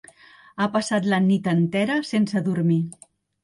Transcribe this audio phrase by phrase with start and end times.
[0.57, 2.83] Ha passat la nit entera sense dormir.